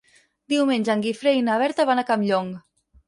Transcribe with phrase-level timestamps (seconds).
[0.53, 2.51] Diumenge en Guifré i na Berta van a Campllong.